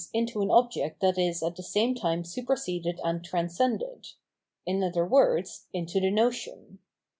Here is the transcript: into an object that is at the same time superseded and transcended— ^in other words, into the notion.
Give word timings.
into 0.15 0.41
an 0.41 0.49
object 0.49 0.99
that 0.99 1.15
is 1.19 1.43
at 1.43 1.55
the 1.57 1.61
same 1.61 1.93
time 1.93 2.23
superseded 2.23 2.99
and 3.03 3.23
transcended— 3.23 4.07
^in 4.67 4.83
other 4.83 5.05
words, 5.05 5.67
into 5.73 5.99
the 5.99 6.09
notion. 6.09 6.79